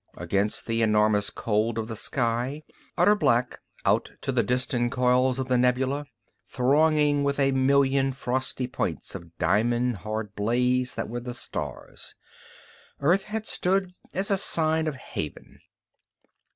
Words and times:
Against 0.17 0.65
the 0.65 0.81
enormous 0.81 1.29
cold 1.29 1.77
of 1.77 1.87
the 1.87 1.95
sky 1.95 2.63
utter 2.97 3.13
black 3.13 3.59
out 3.85 4.09
to 4.21 4.31
the 4.31 4.41
distant 4.41 4.91
coils 4.91 5.37
of 5.37 5.47
the 5.47 5.59
nebulae, 5.59 6.05
thronging 6.47 7.23
with 7.23 7.39
a 7.39 7.51
million 7.51 8.11
frosty 8.11 8.65
points 8.65 9.13
of 9.13 9.37
diamond 9.37 9.97
hard 9.97 10.33
blaze 10.35 10.95
that 10.95 11.07
were 11.07 11.19
the 11.19 11.35
stars 11.35 12.15
Earth 12.99 13.25
had 13.25 13.45
stood 13.45 13.93
as 14.11 14.31
a 14.31 14.37
sign 14.37 14.87
of 14.87 14.95
haven. 14.95 15.59